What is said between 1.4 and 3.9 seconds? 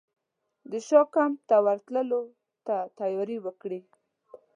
ته ورتللو ته تیاري وکړي.